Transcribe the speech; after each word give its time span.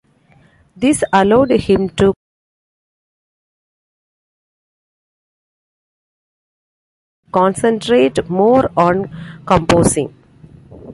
This 0.75 1.03
allowed 1.13 1.51
him 1.51 1.87
to 1.97 2.15
concentrate 7.31 8.27
more 8.27 8.71
on 8.75 9.15
composing. 9.45 10.11